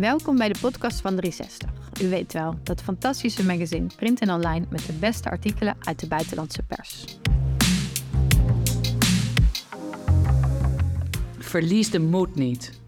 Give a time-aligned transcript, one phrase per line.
[0.00, 1.70] Welkom bij de podcast van 360.
[2.02, 6.06] U weet wel, dat fantastische magazine print en online met de beste artikelen uit de
[6.06, 7.18] buitenlandse pers.
[11.38, 12.80] Verlies de moed niet.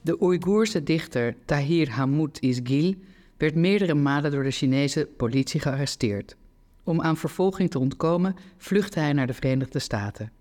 [0.00, 2.94] De Oeigoerse dichter Tahir Hamoud Isgil
[3.36, 6.36] werd meerdere malen door de Chinese politie gearresteerd.
[6.84, 10.32] Om aan vervolging te ontkomen vluchtte hij naar de Verenigde Staten.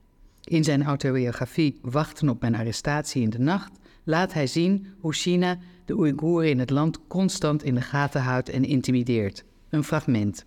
[0.44, 3.72] In zijn autobiografie Wachten op mijn arrestatie in de nacht
[4.04, 8.50] laat hij zien hoe China de Oeigoeren in het land constant in de gaten houdt
[8.50, 9.44] en intimideert.
[9.70, 10.46] Een fragment.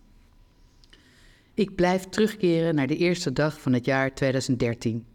[1.55, 5.07] Ik blijf terugkeren naar de eerste dag van het jaar 2013.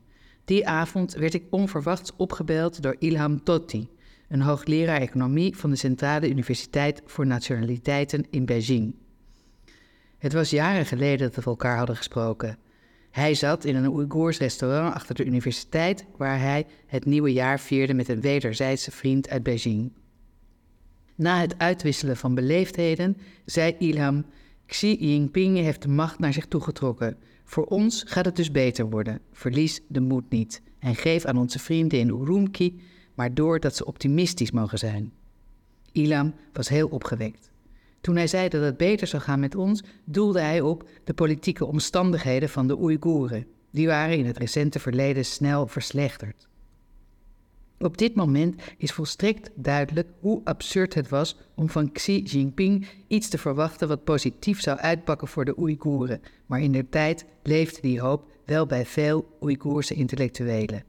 [0.46, 3.88] Die avond werd ik onverwachts opgebeld door Ilham Tohti,
[4.30, 8.96] een hoogleraar economie van de Centrale Universiteit voor Nationaliteiten in Beijing.
[10.18, 12.58] Het was jaren geleden dat we elkaar hadden gesproken.
[13.12, 17.94] Hij zat in een Oeigoers restaurant achter de universiteit, waar hij het nieuwe jaar vierde
[17.94, 19.92] met een wederzijdse vriend uit Beijing.
[21.16, 24.26] Na het uitwisselen van beleefdheden zei Ilham:
[24.66, 27.18] Xi Jinping heeft de macht naar zich toegetrokken.
[27.44, 29.20] Voor ons gaat het dus beter worden.
[29.32, 32.82] Verlies de moed niet en geef aan onze vrienden in Urumqi
[33.14, 35.14] maar door dat ze optimistisch mogen zijn.
[35.92, 37.52] Ilham was heel opgewekt.
[38.02, 41.66] Toen hij zei dat het beter zou gaan met ons, doelde hij op de politieke
[41.66, 43.48] omstandigheden van de Oeigoeren.
[43.72, 46.48] Die waren in het recente verleden snel verslechterd.
[47.84, 53.30] Op dit moment is volstrekt duidelijk hoe absurd het was om van Xi Jinping iets
[53.30, 58.00] te verwachten wat positief zou uitpakken voor de Oeigoeren, maar in der tijd leefde die
[58.00, 60.84] hoop wel bij veel Oeigoerse intellectuelen.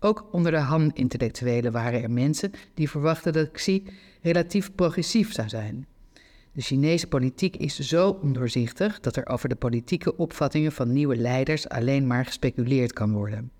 [0.00, 3.84] Ook onder de Han-intellectuelen waren er mensen die verwachten dat Xi
[4.22, 5.86] relatief progressief zou zijn.
[6.52, 11.68] De Chinese politiek is zo ondoorzichtig dat er over de politieke opvattingen van nieuwe leiders
[11.68, 13.50] alleen maar gespeculeerd kan worden.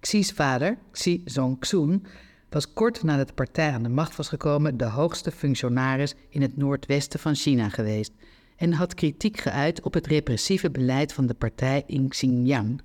[0.00, 2.06] Xi's vader, Xi Zongxun,
[2.48, 6.56] was kort nadat de partij aan de macht was gekomen de hoogste functionaris in het
[6.56, 8.12] noordwesten van China geweest
[8.56, 12.82] en had kritiek geuit op het repressieve beleid van de partij in Xinjiang.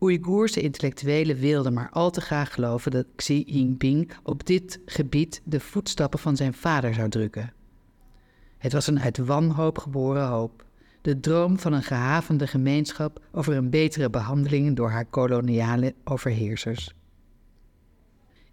[0.00, 5.60] Oeigoerse intellectuelen wilden maar al te graag geloven dat Xi Jinping op dit gebied de
[5.60, 7.52] voetstappen van zijn vader zou drukken.
[8.58, 10.64] Het was een uit wanhoop geboren hoop,
[11.08, 16.94] de droom van een gehavende gemeenschap over een betere behandeling door haar koloniale overheersers.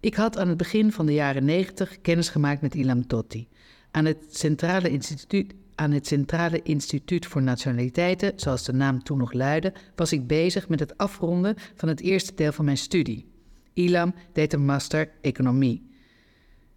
[0.00, 3.48] Ik had aan het begin van de jaren negentig kennis gemaakt met Ilham Tohti
[3.90, 9.32] aan het Centrale Instituut aan het Centrale Instituut voor Nationaliteiten, zoals de naam toen nog
[9.32, 13.26] luidde, was ik bezig met het afronden van het eerste deel van mijn studie.
[13.72, 15.85] Ilam deed een master economie.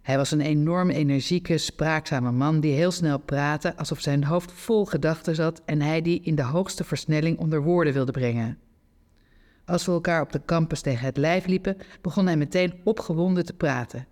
[0.02, 4.84] Hij was een enorm energieke, spraakzame man die heel snel praatte alsof zijn hoofd vol
[4.84, 8.58] gedachten zat en hij die in de hoogste versnelling onder woorden wilde brengen.
[9.64, 13.52] Als we elkaar op de campus tegen het lijf liepen, begon hij meteen opgewonden te
[13.52, 14.06] praten.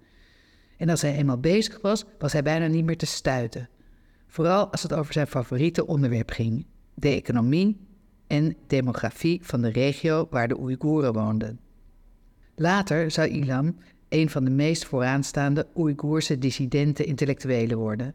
[0.77, 3.69] En als hij eenmaal bezig was, was hij bijna niet meer te stuiten.
[4.27, 7.87] Vooral als het over zijn favoriete onderwerp ging: de economie
[8.27, 11.61] en demografie van de regio waar de Oeigoeren woonden.
[12.55, 13.77] Later zou Ilam
[14.09, 18.15] een van de meest vooraanstaande Oeigoerse dissidente intellectuelen worden.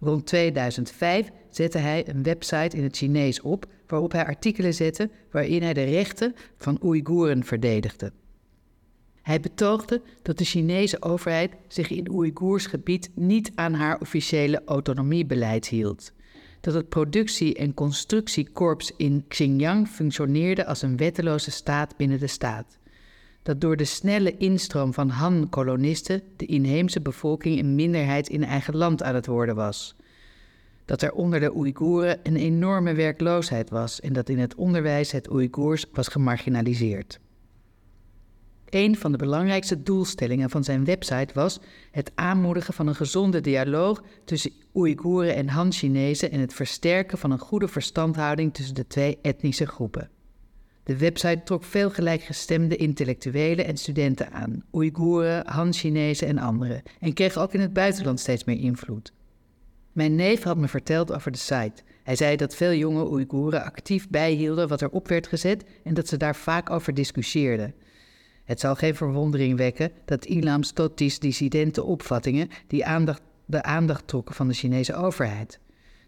[0.00, 5.62] Rond 2005 zette hij een website in het Chinees op waarop hij artikelen zette waarin
[5.62, 8.12] hij de rechten van Oeigoeren verdedigde.
[9.22, 15.68] Hij betoogde dat de Chinese overheid zich in Oeigoers gebied niet aan haar officiële autonomiebeleid
[15.68, 16.12] hield.
[16.60, 22.78] Dat het productie- en constructiekorps in Xinjiang functioneerde als een wetteloze staat binnen de staat.
[23.48, 29.02] Dat door de snelle instroom van Han-kolonisten de inheemse bevolking een minderheid in eigen land
[29.02, 29.96] aan het worden was.
[30.84, 35.30] Dat er onder de Oeigoeren een enorme werkloosheid was en dat in het onderwijs het
[35.30, 37.20] Oeigoers was gemarginaliseerd.
[38.68, 41.60] Een van de belangrijkste doelstellingen van zijn website was
[41.90, 47.38] het aanmoedigen van een gezonde dialoog tussen Oeigoeren en Han-Chinezen en het versterken van een
[47.38, 50.10] goede verstandhouding tussen de twee etnische groepen.
[50.88, 57.36] De website trok veel gelijkgestemde intellectuelen en studenten aan, Oeigoeren, Han-Chinezen en anderen, en kreeg
[57.36, 59.12] ook in het buitenland steeds meer invloed.
[59.92, 61.82] Mijn neef had me verteld over de site.
[62.02, 66.16] Hij zei dat veel jonge Oeigoeren actief bijhielden wat erop werd gezet en dat ze
[66.16, 67.74] daar vaak over discussieerden.
[68.44, 74.34] Het zal geen verwondering wekken dat Ilham's Toti's dissidente opvattingen die aandacht, de aandacht trokken
[74.34, 75.60] van de Chinese overheid.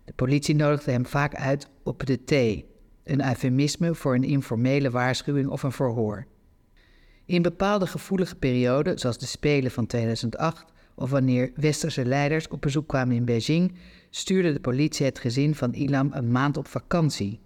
[0.04, 2.70] De politie nodigde hem vaak uit op de thee,
[3.04, 6.26] een eufemisme voor een informele waarschuwing of een verhoor.
[7.24, 10.64] In bepaalde gevoelige perioden, zoals de Spelen van 2008
[10.94, 13.72] of wanneer westerse leiders op bezoek kwamen in Beijing,
[14.10, 17.40] stuurde de politie het gezin van Ilam een maand op vakantie.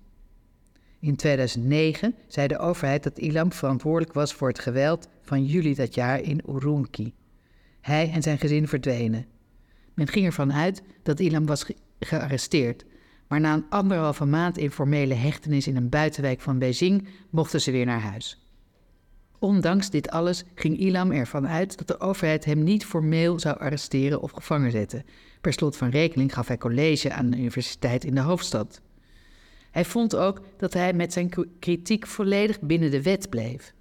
[1.00, 5.94] In 2009 zei de overheid dat Ilam verantwoordelijk was voor het geweld van juli dat
[5.94, 7.14] jaar in Urumqi.
[7.80, 9.26] Hij en zijn gezin verdwenen.
[9.94, 11.66] Men ging ervan uit dat Ilam was
[12.00, 12.84] gearresteerd,
[13.34, 17.86] maar na een anderhalve maand informele hechtenis in een buitenwijk van Beijing mochten ze weer
[17.86, 18.46] naar huis.
[19.38, 24.20] Ondanks dit alles ging Ilam ervan uit dat de overheid hem niet formeel zou arresteren
[24.20, 25.04] of gevangen zetten.
[25.40, 28.80] Per slot van rekening gaf hij college aan de universiteit in de hoofdstad.
[29.70, 33.74] Hij vond ook dat hij met zijn kritiek volledig binnen de wet bleef.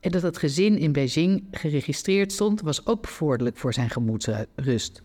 [0.00, 5.02] En dat het gezin in Beijing geregistreerd stond, was ook bevorderlijk voor zijn gemoedsrust.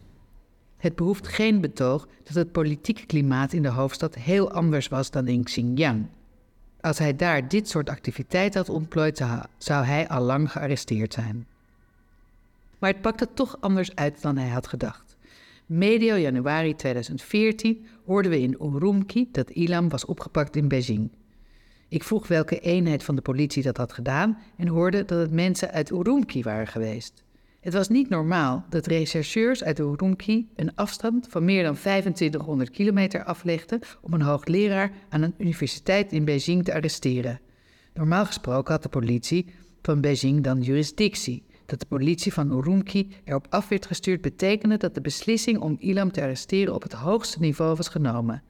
[0.78, 5.28] Het behoeft geen betoog dat het politieke klimaat in de hoofdstad heel anders was dan
[5.28, 6.06] in Xinjiang.
[6.82, 9.24] Als hij daar dit soort activiteit had ontplooid,
[9.58, 11.48] zou hij al lang gearresteerd zijn.
[12.80, 15.16] Maar het pakte toch anders uit dan hij had gedacht.
[15.66, 21.10] Medio januari 2014 hoorden we in Urumqi dat Ilam was opgepakt in Beijing.
[21.88, 25.72] Ik vroeg welke eenheid van de politie dat had gedaan en hoorde dat het mensen
[25.72, 27.24] uit Urumqi waren geweest.
[27.68, 33.24] Het was niet normaal dat rechercheurs uit Urumqi een afstand van meer dan 2500 kilometer
[33.24, 37.40] aflegden om een hoogleraar aan een universiteit in Beijing te arresteren.
[37.94, 39.46] Normaal gesproken had de politie
[39.82, 41.46] van Beijing dan jurisdictie.
[41.66, 46.12] Dat de politie van Urumqi erop af werd gestuurd betekende dat de beslissing om Ilam
[46.12, 48.44] te arresteren op het hoogste niveau was genomen.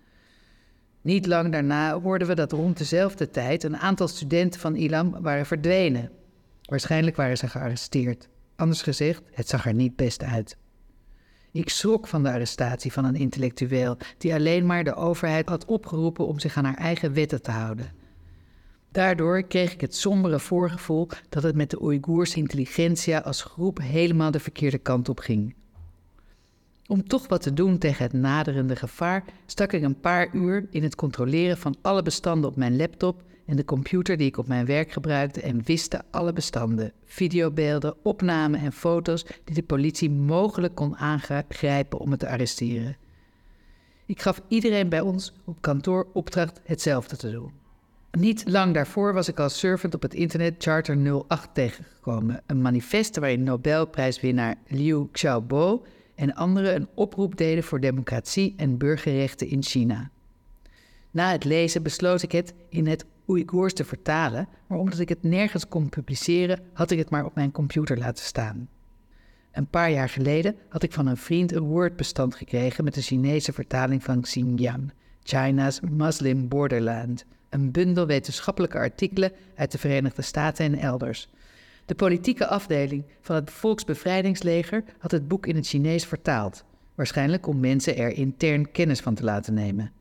[1.01, 5.45] Niet lang daarna hoorden we dat rond dezelfde tijd een aantal studenten van Ilam waren
[5.45, 6.11] verdwenen.
[6.61, 8.29] Waarschijnlijk waren ze gearresteerd.
[8.57, 10.57] Anders gezegd, het zag er niet best uit.
[11.51, 16.27] Ik schrok van de arrestatie van een intellectueel die alleen maar de overheid had opgeroepen
[16.27, 17.91] om zich aan haar eigen wetten te houden.
[18.91, 24.31] Daardoor kreeg ik het sombere voorgevoel dat het met de Oeigoerse intelligentsia als groep helemaal
[24.31, 25.55] de verkeerde kant op ging.
[26.87, 30.83] Om toch wat te doen tegen het naderende gevaar, stak ik een paar uur in
[30.83, 34.65] het controleren van alle bestanden op mijn laptop en de computer die ik op mijn
[34.65, 40.97] werk gebruikte en wiste alle bestanden, videobeelden, opnamen en foto's die de politie mogelijk kon
[40.97, 42.97] aangrijpen om het te arresteren.
[44.05, 47.51] Ik gaf iedereen bij ons op kantoor opdracht hetzelfde te doen.
[48.11, 53.17] Niet lang daarvoor was ik als servant op het internet Charter 08 tegengekomen, een manifest
[53.17, 55.85] waarin Nobelprijswinnaar Liu Xiaobo
[56.15, 60.09] en anderen een oproep deden voor democratie en burgerrechten in China.
[61.11, 65.23] Na het lezen besloot ik het in het Oeigoers te vertalen, maar omdat ik het
[65.23, 68.69] nergens kon publiceren, had ik het maar op mijn computer laten staan.
[69.51, 73.53] Een paar jaar geleden had ik van een vriend een Word-bestand gekregen met de Chinese
[73.53, 74.93] vertaling van Xinjiang,
[75.23, 81.29] China's Muslim Borderland, een bundel wetenschappelijke artikelen uit de Verenigde Staten en elders.
[81.85, 86.63] De politieke afdeling van het Volksbevrijdingsleger had het boek in het Chinees vertaald,
[86.95, 89.91] waarschijnlijk om mensen er intern kennis van te laten nemen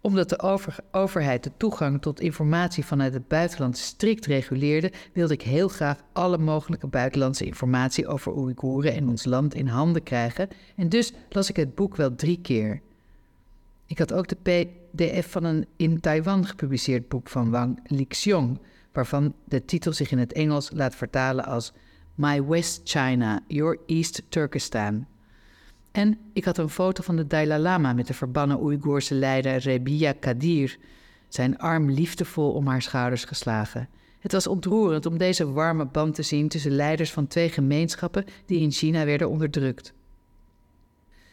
[0.00, 0.60] omdat de
[0.90, 6.38] overheid de toegang tot informatie vanuit het buitenland strikt reguleerde, wilde ik heel graag alle
[6.38, 10.48] mogelijke buitenlandse informatie over Oeigoeren en ons land in handen krijgen.
[10.76, 12.80] En dus las ik het boek wel drie keer.
[13.86, 18.60] Ik had ook de PDF van een in Taiwan gepubliceerd boek van Wang Lixiong,
[18.92, 21.72] waarvan de titel zich in het Engels laat vertalen als
[22.14, 25.06] My West China, Your East Turkestan.
[25.98, 30.12] En ik had een foto van de Dalai Lama met de verbannen Oeigoerse leider Rebia
[30.12, 30.78] Kadir,
[31.28, 33.88] zijn arm liefdevol om haar schouders geslagen.
[34.18, 38.60] Het was ontroerend om deze warme band te zien tussen leiders van twee gemeenschappen die
[38.60, 39.92] in China werden onderdrukt.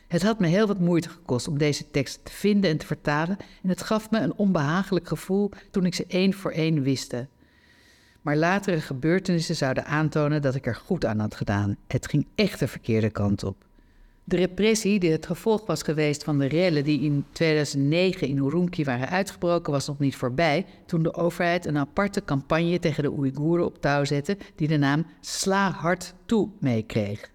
[0.08, 3.38] Het had me heel wat moeite gekost om deze tekst te vinden en te vertalen
[3.64, 7.28] en het gaf me een onbehagelijk gevoel toen ik ze één voor één wiste.
[8.22, 11.78] Maar latere gebeurtenissen zouden aantonen dat ik er goed aan had gedaan.
[11.88, 13.65] Het ging echt de verkeerde kant op.
[14.28, 18.84] De repressie die het gevolg was geweest van de rellen die in 2009 in Urumqi
[18.84, 23.66] waren uitgebroken, was nog niet voorbij toen de overheid een aparte campagne tegen de Oeigoeren
[23.66, 27.32] op touw zette die de naam Sla hard toe meekreeg.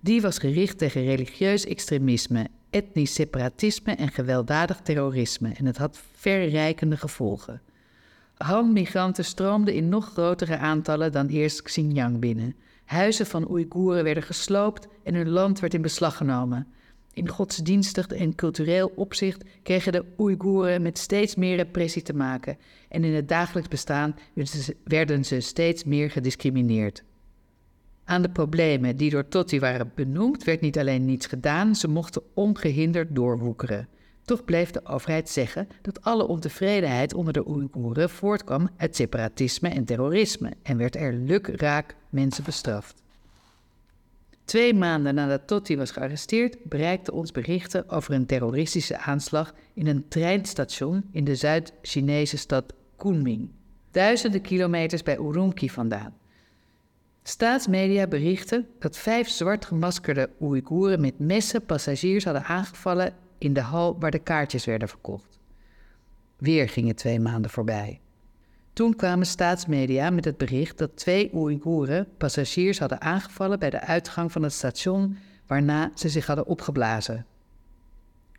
[0.00, 6.96] Die was gericht tegen religieus extremisme, etnisch separatisme en gewelddadig terrorisme en het had verrijkende
[6.96, 7.62] gevolgen.
[8.36, 12.56] Han-migranten stroomden in nog grotere aantallen dan eerst Xinjiang binnen.
[12.90, 16.66] Huizen van Oeigoeren werden gesloopt en hun land werd in beslag genomen.
[17.12, 23.04] In godsdienstig en cultureel opzicht kregen de Oeigoeren met steeds meer repressie te maken en
[23.04, 24.16] in het dagelijks bestaan
[24.84, 27.04] werden ze steeds meer gediscrimineerd.
[28.04, 32.22] Aan de problemen die door Totti waren benoemd werd niet alleen niets gedaan, ze mochten
[32.34, 33.88] ongehinderd doorwoekeren.
[34.30, 39.84] Toch bleef de overheid zeggen dat alle ontevredenheid onder de Oeigoeren voortkwam uit separatisme en
[39.84, 43.02] terrorisme en werd er lukraak mensen bestraft.
[44.44, 50.08] Twee maanden nadat Totti was gearresteerd, bereikten ons berichten over een terroristische aanslag in een
[50.08, 53.50] treinstation in de Zuid-Chinese stad Kunming,
[53.90, 56.14] duizenden kilometers bij Urumqi vandaan.
[57.22, 63.98] Staatsmedia berichten dat vijf zwart gemaskerde Oeigoeren met messen passagiers hadden aangevallen in de hal
[63.98, 65.38] waar de kaartjes werden verkocht.
[66.36, 68.00] Weer gingen twee maanden voorbij.
[68.72, 74.32] Toen kwamen staatsmedia met het bericht dat twee Oeigoeren passagiers hadden aangevallen bij de uitgang
[74.32, 75.16] van het station
[75.46, 77.26] waarna ze zich hadden opgeblazen.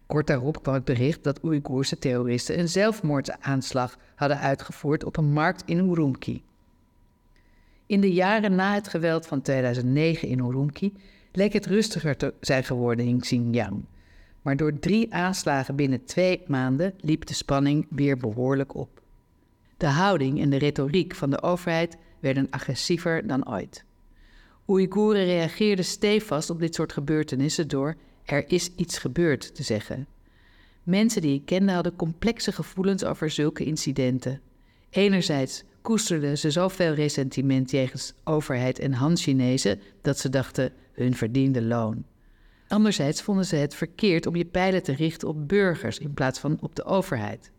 [0.05, 5.63] Kort daarop kwam het bericht dat Oeigoerse terroristen een zelfmoordsaanslag hadden uitgevoerd op een markt
[5.65, 6.43] in Urumqi.
[7.85, 10.93] In de jaren na het geweld van 2009 in Urumqi
[11.31, 13.83] leek het rustiger te zijn geworden in Xinjiang.
[14.41, 19.01] Maar door drie aanslagen binnen twee maanden liep de spanning weer behoorlijk op.
[19.77, 23.83] De houding en de retoriek van de overheid werden agressiever dan ooit.
[24.67, 27.95] Oeigoeren reageerden stevast op dit soort gebeurtenissen door
[28.25, 30.07] er is iets gebeurd te zeggen.
[30.83, 34.41] Mensen die ik kende hadden complexe gevoelens over zulke incidenten.
[34.89, 42.05] Enerzijds koesterden ze zoveel ressentiment jegens overheid en Han-Chinezen dat ze dachten hun verdiende loon.
[42.71, 46.57] Anderzijds vonden ze het verkeerd om je pijlen te richten op burgers in plaats van
[46.61, 47.51] op de overheid.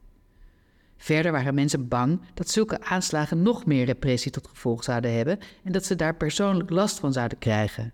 [0.97, 5.73] Verder waren mensen bang dat zulke aanslagen nog meer repressie tot gevolg zouden hebben en
[5.73, 7.93] dat ze daar persoonlijk last van zouden krijgen.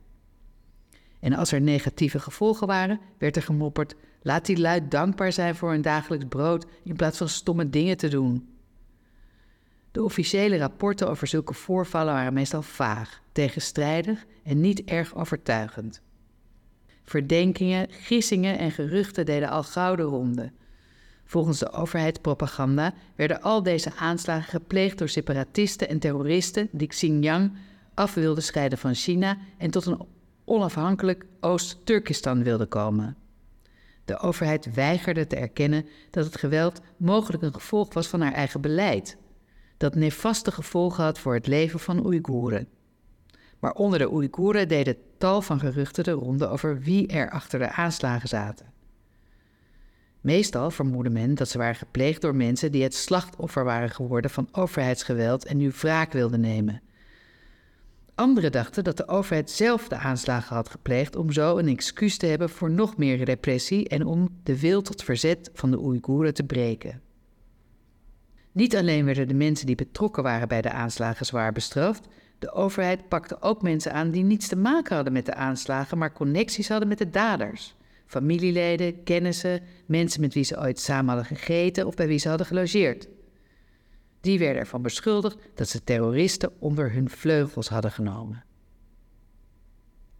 [1.21, 5.71] En als er negatieve gevolgen waren, werd er gemopperd: laat die luid dankbaar zijn voor
[5.71, 8.49] hun dagelijks brood in plaats van stomme dingen te doen.
[9.93, 16.03] De officiële rapporten over zulke voorvallen waren meestal vaag, tegenstrijdig en niet erg overtuigend.
[17.09, 20.53] Verdenkingen, gissingen en geruchten deden al gouden ronde.
[21.25, 27.53] Volgens de overheidspropaganda werden al deze aanslagen gepleegd door separatisten en terroristen die Xinjiang
[27.95, 30.07] af wilden scheiden van China en tot een
[30.45, 33.17] onafhankelijk Oost-Turkestan wilden komen.
[34.05, 38.61] De overheid weigerde te erkennen dat het geweld mogelijk een gevolg was van haar eigen
[38.61, 39.17] beleid,
[39.77, 42.69] dat nefaste gevolgen had voor het leven van Oeigoeren.
[43.59, 47.73] Maar onder de Oeigoeren deden tal van geruchten de ronde over wie er achter de
[47.73, 48.67] aanslagen zaten.
[50.21, 54.49] Meestal vermoedde men dat ze waren gepleegd door mensen die het slachtoffer waren geworden van
[54.53, 56.83] overheidsgeweld en nu wraak wilden nemen.
[58.15, 62.27] Anderen dachten dat de overheid zelf de aanslagen had gepleegd om zo een excuus te
[62.27, 66.45] hebben voor nog meer repressie en om de wil tot verzet van de Oeigoeren te
[66.45, 67.03] breken.
[68.53, 73.09] Niet alleen werden de mensen die betrokken waren bij de aanslagen zwaar bestraft, de overheid
[73.09, 76.89] pakte ook mensen aan die niets te maken hadden met de aanslagen, maar connecties hadden
[76.89, 77.77] met de daders.
[78.07, 82.47] Familieleden, kennissen, mensen met wie ze ooit samen hadden gegeten of bij wie ze hadden
[82.47, 83.09] gelogeerd.
[84.21, 88.45] Die werden ervan beschuldigd dat ze terroristen onder hun vleugels hadden genomen.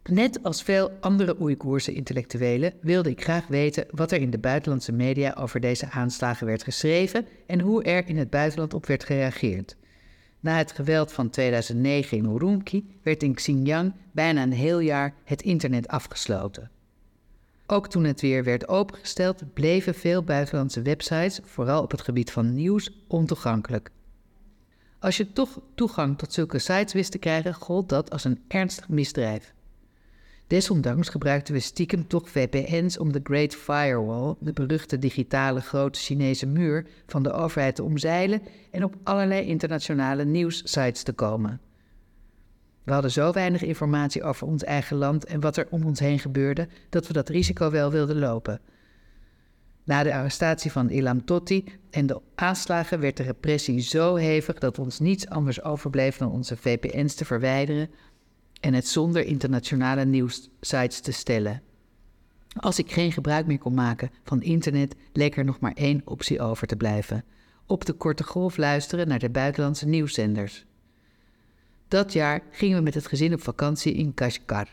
[0.03, 4.91] Net als veel andere Oeigoerse intellectuelen wilde ik graag weten wat er in de buitenlandse
[4.91, 9.77] media over deze aanslagen werd geschreven en hoe er in het buitenland op werd gereageerd.
[10.39, 15.41] Na het geweld van 2009 in Urumqi werd in Xinjiang bijna een heel jaar het
[15.41, 16.71] internet afgesloten.
[17.67, 22.53] Ook toen het weer werd opengesteld, bleven veel buitenlandse websites, vooral op het gebied van
[22.53, 23.91] nieuws, ontoegankelijk.
[24.99, 28.89] Als je toch toegang tot zulke sites wist te krijgen, gold dat als een ernstig
[28.89, 29.53] misdrijf.
[30.49, 36.45] Desondanks gebruikten we stiekem toch VPN's om de Great Firewall, de beruchte digitale grote Chinese
[36.45, 38.41] muur, van de overheid te omzeilen
[38.71, 41.61] en op allerlei internationale nieuwssites te komen.
[42.83, 46.19] We hadden zo weinig informatie over ons eigen land en wat er om ons heen
[46.19, 48.61] gebeurde, dat we dat risico wel wilden lopen.
[49.83, 54.79] Na de arrestatie van Ilham Totti en de aanslagen werd de repressie zo hevig dat
[54.79, 57.89] ons niets anders overbleef dan onze VPN's te verwijderen
[58.59, 61.61] en het zonder internationale nieuwssites te stellen.
[62.55, 66.41] Als ik geen gebruik meer kon maken van internet, leek er nog maar één optie
[66.41, 67.23] over te blijven:
[67.65, 70.65] op de korte golf luisteren naar de buitenlandse nieuwszenders.
[71.87, 74.67] Dat jaar gingen we met het gezin op vakantie in Kashgar.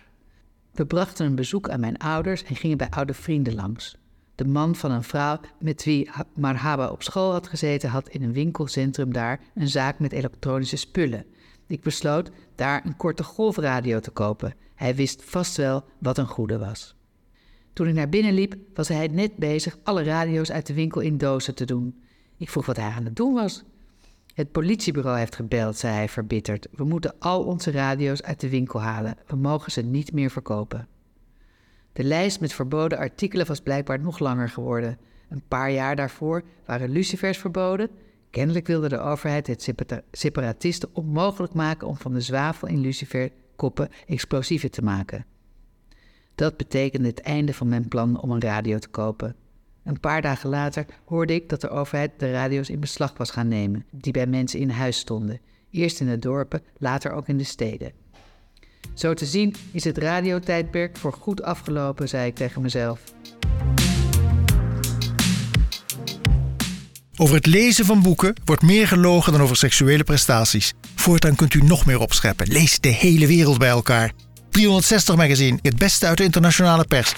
[0.72, 3.96] We brachten een bezoek aan mijn ouders en gingen bij oude vrienden langs.
[4.34, 8.32] De man van een vrouw met wie Marhaba op school had gezeten, had in een
[8.32, 11.24] winkelcentrum daar een zaak met elektronische spullen.
[11.66, 14.54] Ik besloot daar een korte golfradio te kopen.
[14.74, 16.96] Hij wist vast wel wat een goede was.
[17.72, 21.18] Toen ik naar binnen liep, was hij net bezig alle radio's uit de winkel in
[21.18, 22.02] dozen te doen.
[22.36, 23.64] Ik vroeg wat hij aan het doen was.
[24.34, 26.66] Het politiebureau heeft gebeld, zei hij verbitterd.
[26.72, 29.16] We moeten al onze radio's uit de winkel halen.
[29.26, 30.88] We mogen ze niet meer verkopen.
[31.92, 34.98] De lijst met verboden artikelen was blijkbaar nog langer geworden.
[35.28, 37.90] Een paar jaar daarvoor waren lucifers verboden.
[38.36, 39.74] Kennelijk wilde de overheid het
[40.12, 45.26] separatisten onmogelijk maken om van de zwavel in luciferkoppen explosieven te maken.
[46.34, 49.36] Dat betekende het einde van mijn plan om een radio te kopen.
[49.84, 53.48] Een paar dagen later hoorde ik dat de overheid de radio's in beslag was gaan
[53.48, 55.40] nemen, die bij mensen in huis stonden.
[55.70, 57.92] Eerst in de dorpen, later ook in de steden.
[58.94, 63.14] Zo te zien is het radiotijdperk voor goed afgelopen, zei ik tegen mezelf.
[67.18, 70.72] Over het lezen van boeken wordt meer gelogen dan over seksuele prestaties.
[70.94, 72.46] Voortaan kunt u nog meer opscheppen.
[72.48, 74.12] Lees de hele wereld bij elkaar.
[74.50, 77.12] 360 Magazine, het beste uit de internationale pers.